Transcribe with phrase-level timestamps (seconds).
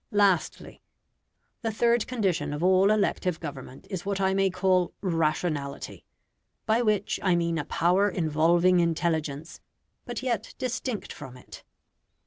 [0.09, 0.81] Lastly.
[1.61, 6.05] The third condition of all elective government is what I may call RATIONALITY,
[6.65, 9.61] by which I mean a power involving intelligence,
[10.05, 11.63] but yet distinct from it.